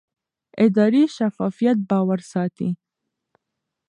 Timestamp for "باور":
1.89-2.19